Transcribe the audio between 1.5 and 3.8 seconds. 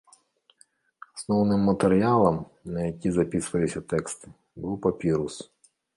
матэрыялам, на якім запісвалі